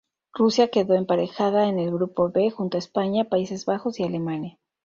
Rusia 0.33 0.71
quedó 0.71 0.95
emparejada 0.95 1.67
en 1.69 1.77
el 1.77 1.91
grupo 1.91 2.31
B, 2.31 2.49
junto 2.49 2.75
a 2.75 2.79
España, 2.79 3.25
Países 3.25 3.65
Bajos 3.65 3.99
y 3.99 4.03
Alemania. 4.03 4.57